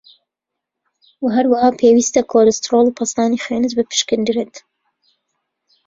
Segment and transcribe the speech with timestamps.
[1.21, 4.55] وه هەروەها پێویسته کۆلسترۆڵ و پەستانی خوێنت بپشکێندرێت